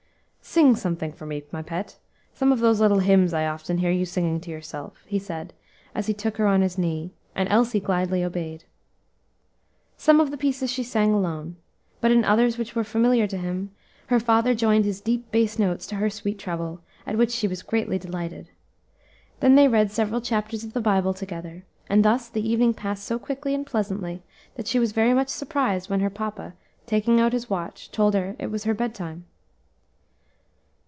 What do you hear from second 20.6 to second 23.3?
of the Bible together, and thus the evening passed so